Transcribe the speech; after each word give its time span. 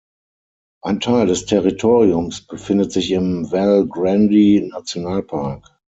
Ein 0.83 0.99
Teil 0.99 1.27
des 1.27 1.45
Territoriums 1.45 2.47
befindet 2.47 2.91
sich 2.91 3.11
im 3.11 3.51
Val-Grande-Nationalpark. 3.51 5.77